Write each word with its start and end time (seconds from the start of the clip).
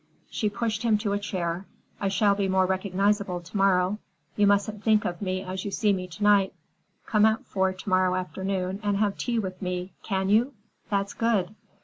She 0.31 0.49
pushed 0.49 0.81
him 0.81 0.97
to 0.97 1.13
a 1.13 1.19
chair. 1.19 1.67
"I 1.99 2.07
shall 2.07 2.33
be 2.33 2.47
more 2.47 2.65
recognizable 2.65 3.39
to 3.39 3.55
morrow. 3.55 3.99
You 4.35 4.47
mustn't 4.47 4.83
think 4.83 5.05
of 5.05 5.21
me 5.21 5.43
as 5.43 5.63
you 5.63 5.69
see 5.69 5.93
me 5.93 6.07
to 6.07 6.23
night. 6.23 6.55
Come 7.05 7.23
at 7.27 7.45
four 7.45 7.71
to 7.71 7.87
morrow 7.89 8.15
afternoon 8.15 8.79
and 8.81 8.97
have 8.97 9.15
tea 9.15 9.37
with 9.37 9.61
me. 9.61 9.93
Can 10.01 10.27
you? 10.29 10.55
That's 10.89 11.13
good." 11.13 11.53